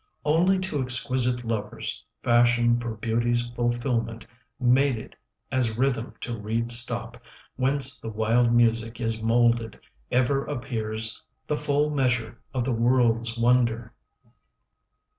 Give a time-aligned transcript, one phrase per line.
[0.25, 4.25] Only to exquisite lovers, Fashioned for beauty's fulfilment,
[4.59, 5.15] Mated
[5.51, 9.79] as rhythm to reed stop 15 Whence the wild music is moulded,
[10.09, 13.93] Ever appears the full measure Of the world's wonder.